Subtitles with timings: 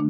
[0.00, 0.06] Hey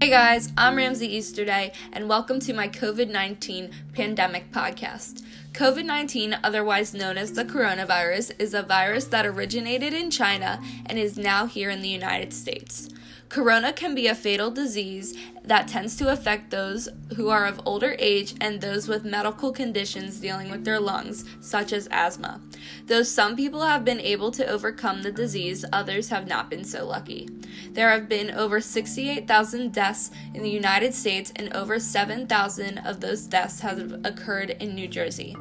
[0.00, 5.22] guys, I'm Ramsey Easterday, and welcome to my COVID 19 pandemic podcast.
[5.52, 10.98] COVID 19, otherwise known as the coronavirus, is a virus that originated in China and
[10.98, 12.88] is now here in the United States.
[13.28, 15.14] Corona can be a fatal disease
[15.44, 20.18] that tends to affect those who are of older age and those with medical conditions
[20.18, 22.40] dealing with their lungs, such as asthma.
[22.86, 26.86] Though some people have been able to overcome the disease, others have not been so
[26.86, 27.28] lucky.
[27.72, 33.26] There have been over 68,000 deaths in the United States, and over 7,000 of those
[33.26, 35.36] deaths have occurred in New Jersey.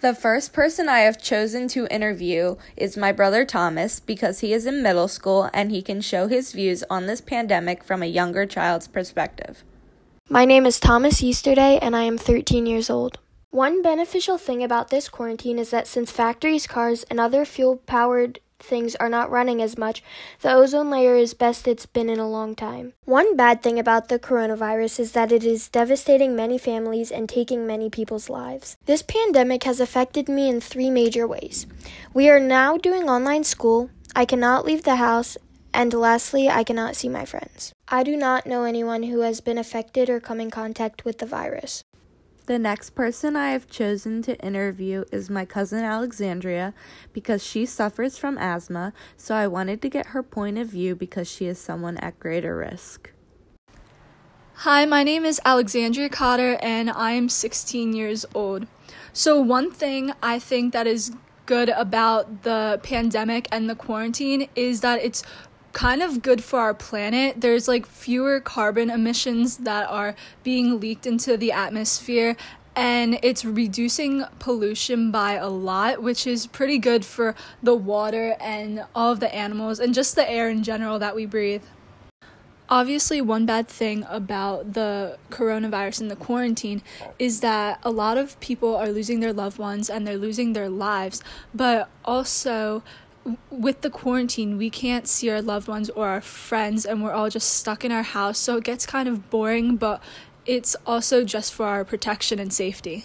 [0.00, 4.64] The first person I have chosen to interview is my brother Thomas because he is
[4.64, 8.46] in middle school and he can show his views on this pandemic from a younger
[8.46, 9.64] child's perspective.
[10.28, 13.18] My name is Thomas Easterday and I am 13 years old.
[13.50, 18.38] One beneficial thing about this quarantine is that since factories, cars, and other fuel powered
[18.58, 20.02] things are not running as much,
[20.40, 22.92] the ozone layer is best it's been in a long time.
[23.04, 27.66] One bad thing about the coronavirus is that it is devastating many families and taking
[27.66, 28.76] many people's lives.
[28.86, 31.66] This pandemic has affected me in three major ways.
[32.12, 35.36] We are now doing online school, I cannot leave the house,
[35.72, 37.72] and lastly, I cannot see my friends.
[37.88, 41.26] I do not know anyone who has been affected or come in contact with the
[41.26, 41.84] virus.
[42.48, 46.72] The next person I have chosen to interview is my cousin Alexandria
[47.12, 51.30] because she suffers from asthma, so I wanted to get her point of view because
[51.30, 53.12] she is someone at greater risk.
[54.64, 58.66] Hi, my name is Alexandria Cotter and I am 16 years old.
[59.12, 61.12] So, one thing I think that is
[61.44, 65.22] good about the pandemic and the quarantine is that it's
[65.72, 67.40] kind of good for our planet.
[67.40, 72.36] There's like fewer carbon emissions that are being leaked into the atmosphere
[72.78, 78.84] and it's reducing pollution by a lot, which is pretty good for the water and
[78.94, 81.64] all of the animals and just the air in general that we breathe.
[82.70, 86.82] Obviously, one bad thing about the coronavirus and the quarantine
[87.18, 90.68] is that a lot of people are losing their loved ones and they're losing their
[90.68, 91.20] lives,
[91.52, 92.84] but also
[93.50, 97.28] with the quarantine, we can't see our loved ones or our friends, and we're all
[97.28, 98.38] just stuck in our house.
[98.38, 100.02] So it gets kind of boring, but
[100.46, 103.04] it's also just for our protection and safety.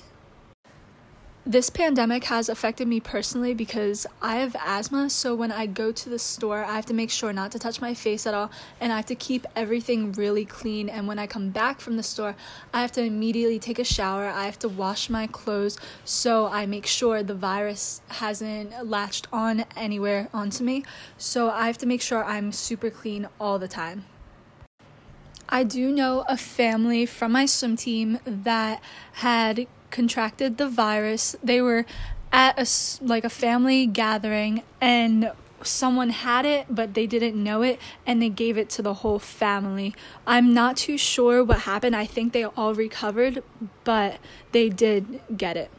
[1.46, 6.09] This pandemic has affected me personally because I have asthma, so when I go to
[6.09, 8.50] the store, I have to make sure not to touch my face at all
[8.80, 10.88] and I have to keep everything really clean.
[10.88, 12.38] And when I come back from the store,
[12.74, 16.66] I have to immediately take a shower, I have to wash my clothes so I
[16.66, 20.86] make sure the virus hasn't latched on anywhere onto me.
[21.18, 24.06] So I have to make sure I'm super clean all the time.
[25.50, 28.82] I do know a family from my swim team that
[29.16, 31.36] had contracted the virus.
[31.42, 31.86] They were
[32.34, 32.68] at a
[33.06, 35.31] like a family gathering and
[35.62, 39.20] someone had it but they didn't know it and they gave it to the whole
[39.20, 39.94] family.
[40.26, 41.96] I'm not too sure what happened.
[41.96, 43.44] I think they all recovered,
[43.84, 44.18] but
[44.52, 45.72] they did get it.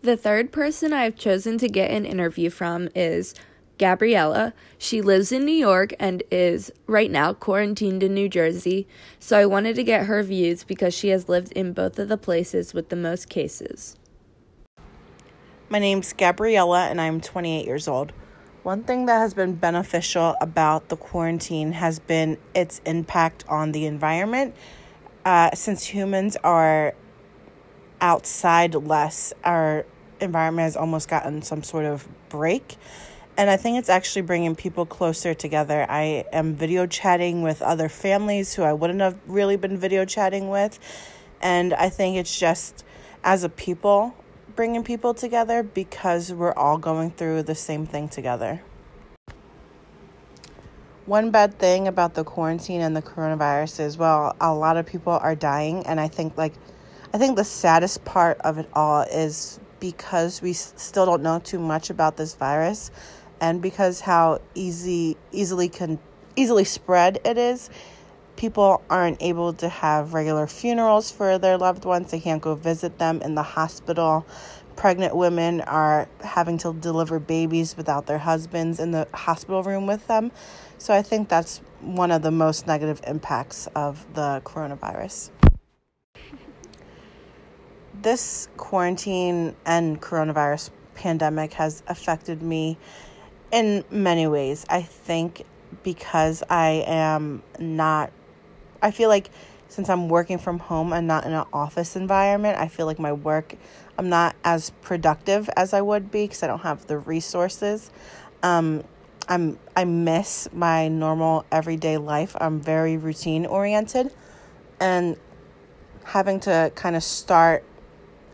[0.00, 3.34] The third person I've chosen to get an interview from is
[3.78, 4.52] Gabriella.
[4.76, 8.86] She lives in New York and is right now quarantined in New Jersey,
[9.18, 12.18] so I wanted to get her views because she has lived in both of the
[12.18, 13.96] places with the most cases.
[15.70, 18.12] My name's Gabriella and I'm 28 years old.
[18.62, 23.86] One thing that has been beneficial about the quarantine has been its impact on the
[23.86, 24.54] environment.
[25.24, 26.94] Uh, since humans are
[28.00, 29.86] outside less, our
[30.20, 32.76] environment has almost gotten some sort of break
[33.38, 35.86] and I think it's actually bringing people closer together.
[35.88, 40.50] I am video chatting with other families who I wouldn't have really been video chatting
[40.50, 40.80] with.
[41.40, 42.84] And I think it's just
[43.22, 44.12] as a people
[44.56, 48.60] bringing people together because we're all going through the same thing together.
[51.06, 55.12] One bad thing about the quarantine and the coronavirus is well, a lot of people
[55.12, 56.54] are dying and I think like
[57.14, 61.60] I think the saddest part of it all is because we still don't know too
[61.60, 62.90] much about this virus
[63.40, 65.98] and because how easy easily can
[66.36, 67.70] easily spread it is
[68.38, 72.12] people aren't able to have regular funerals for their loved ones.
[72.12, 74.24] They can't go visit them in the hospital.
[74.76, 80.06] Pregnant women are having to deliver babies without their husbands in the hospital room with
[80.06, 80.30] them.
[80.78, 85.30] So i think that's one of the most negative impacts of the coronavirus.
[88.00, 92.78] This quarantine and coronavirus pandemic has affected me
[93.52, 94.66] in many ways.
[94.68, 95.44] I think
[95.82, 98.12] because I am not,
[98.82, 99.30] I feel like
[99.68, 103.12] since I'm working from home and not in an office environment, I feel like my
[103.12, 103.54] work,
[103.98, 107.90] I'm not as productive as I would be because I don't have the resources.
[108.42, 108.84] Um,
[109.28, 112.34] I'm I miss my normal everyday life.
[112.40, 114.10] I'm very routine oriented
[114.80, 115.16] and
[116.04, 117.62] having to kind of start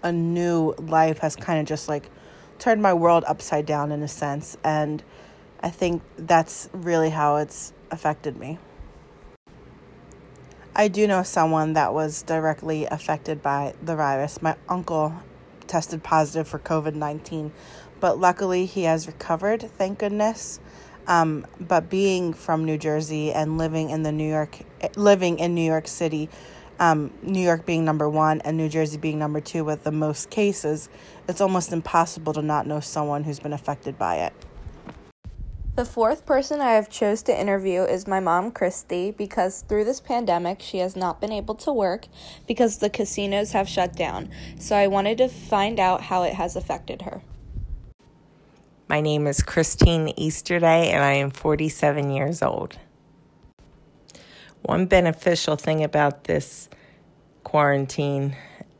[0.04, 2.08] a new life has kind of just like
[2.64, 5.02] turned my world upside down in a sense and
[5.60, 8.58] I think that's really how it's affected me.
[10.74, 14.40] I do know someone that was directly affected by the virus.
[14.40, 15.12] My uncle
[15.66, 17.52] tested positive for COVID 19,
[18.00, 20.58] but luckily he has recovered, thank goodness.
[21.06, 24.60] Um, but being from New Jersey and living in the New York,
[24.96, 26.30] living in New York City,
[26.78, 30.30] um, New York being number one and New Jersey being number two with the most
[30.30, 30.88] cases,
[31.28, 34.32] it's almost impossible to not know someone who's been affected by it.
[35.76, 40.00] The fourth person I have chose to interview is my mom, Christy, because through this
[40.00, 42.06] pandemic, she has not been able to work
[42.46, 44.30] because the casinos have shut down.
[44.60, 47.22] So I wanted to find out how it has affected her.
[48.88, 52.78] My name is Christine Easterday, and I am 47 years old.
[54.64, 56.70] One beneficial thing about this
[57.42, 58.34] quarantine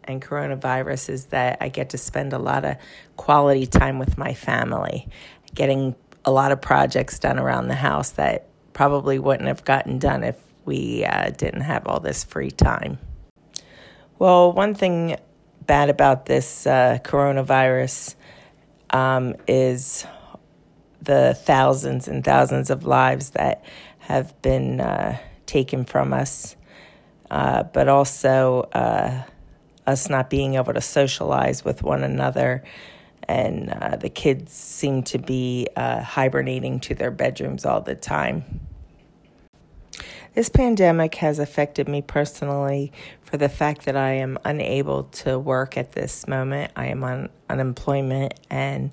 [0.05, 2.77] and coronavirus is that I get to spend a lot of
[3.19, 5.07] quality time with my family,
[5.55, 5.95] getting
[6.25, 10.37] a lot of projects done around the house that probably wouldn't have gotten done if
[10.65, 12.99] we uh, didn't have all this free time.
[14.19, 15.19] Well, one thing
[15.67, 18.15] bad about this uh, coronavirus
[18.89, 20.07] um, is
[21.03, 23.63] the thousands and thousands of lives that
[23.99, 26.57] have been uh, taken from us,
[27.31, 29.23] uh, but also uh,
[29.87, 32.63] us not being able to socialize with one another
[33.29, 38.61] and uh, the kids seem to be uh, hibernating to their bedrooms all the time.
[40.35, 42.93] This pandemic has affected me personally
[43.23, 46.73] for the fact that I am unable to work at this moment.
[46.75, 48.91] I am on unemployment and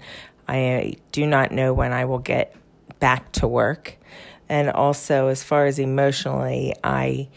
[0.48, 2.56] I do not know when I will get
[3.00, 3.98] back to work.
[4.52, 7.30] And also, as far as emotionally, I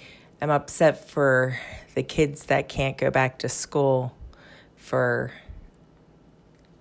[0.43, 1.57] am upset for
[1.95, 4.13] the kids that can't go back to school
[4.75, 5.31] for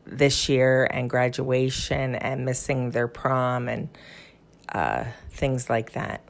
[0.08, 3.90] this year and graduation and missing their prom and
[4.70, 6.24] uh, things like that.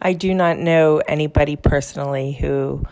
[0.00, 2.82] I do not know anybody personally who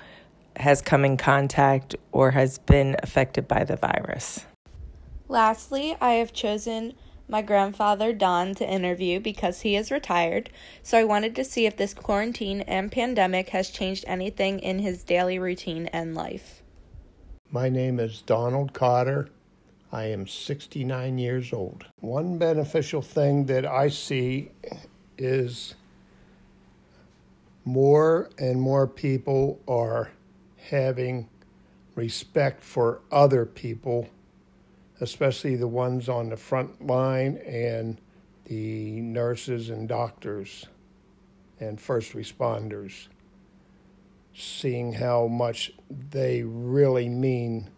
[0.54, 4.44] has come in contact or has been affected by the virus.
[5.28, 6.92] Lastly, I have chosen
[7.32, 10.50] my grandfather Don to interview because he is retired,
[10.82, 15.02] so I wanted to see if this quarantine and pandemic has changed anything in his
[15.02, 16.62] daily routine and life.
[17.50, 19.30] My name is Donald Cotter.
[19.90, 21.86] I am 69 years old.
[22.00, 24.50] One beneficial thing that I see
[25.16, 25.74] is
[27.64, 30.10] more and more people are
[30.68, 31.30] having
[31.94, 34.08] respect for other people,
[35.00, 38.00] especially the ones on the front line and
[38.44, 40.66] the nurses and doctors
[41.60, 43.08] and first responders
[44.34, 47.70] seeing how much they really mean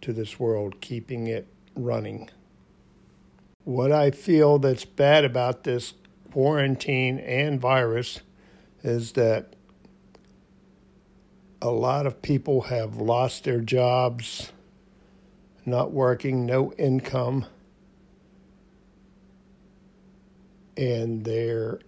[0.00, 2.30] to this world, keeping it running.
[3.64, 5.94] What I feel that's bad about this
[6.32, 8.20] quarantine and virus
[8.82, 9.54] is that
[11.60, 14.52] a lot of people have lost their jobs,
[15.70, 17.46] not working, no income,
[20.76, 21.80] and they're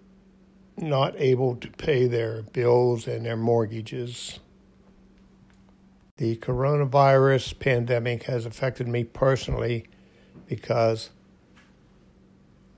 [0.77, 4.39] not able to pay their bills and their mortgages.
[6.17, 9.87] The coronavirus pandemic has affected me personally
[10.47, 11.11] because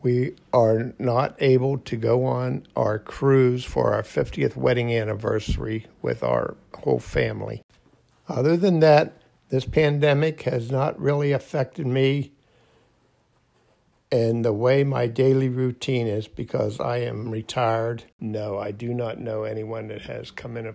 [0.02, 6.22] we are not able to go on our cruise for our 50th wedding anniversary with
[6.22, 7.62] our whole family.
[8.28, 9.14] Other than that,
[9.54, 12.32] this pandemic has not really affected me
[14.10, 18.02] and the way my daily routine is because I am retired.
[18.18, 20.74] No, I do not know anyone that has come into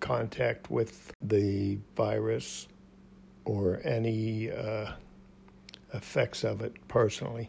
[0.00, 2.68] contact with the virus
[3.46, 4.92] or any uh,
[5.94, 7.48] effects of it personally.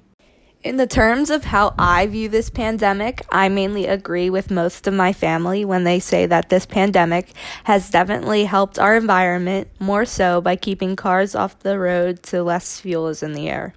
[0.61, 4.93] In the terms of how I view this pandemic, I mainly agree with most of
[4.93, 7.31] my family when they say that this pandemic
[7.63, 12.77] has definitely helped our environment more so by keeping cars off the road so less
[12.77, 13.73] fuel is in the air.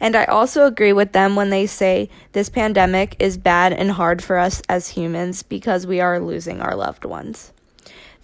[0.00, 4.24] And I also agree with them when they say this pandemic is bad and hard
[4.24, 7.51] for us as humans because we are losing our loved ones.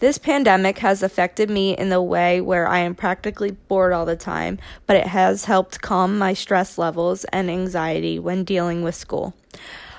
[0.00, 4.14] This pandemic has affected me in the way where I am practically bored all the
[4.14, 9.34] time, but it has helped calm my stress levels and anxiety when dealing with school.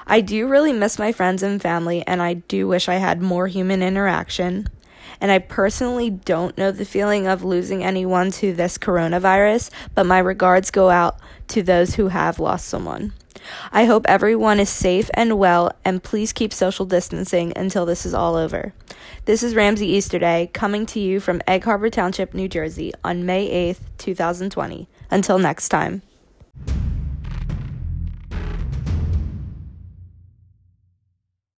[0.07, 3.47] I do really miss my friends and family, and I do wish I had more
[3.47, 4.67] human interaction
[5.21, 10.19] and I personally don't know the feeling of losing anyone to this coronavirus, but my
[10.19, 11.17] regards go out
[11.49, 13.13] to those who have lost someone.
[13.71, 18.13] I hope everyone is safe and well, and please keep social distancing until this is
[18.13, 18.73] all over.
[19.25, 23.73] This is Ramsey Easterday coming to you from Egg Harbor Township, New Jersey on May
[23.73, 24.87] 8th, 2020.
[25.11, 26.01] Until next time.